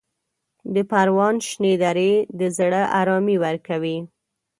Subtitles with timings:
[0.73, 3.97] د پروان شنې درې د زړه ارامي ورکوي.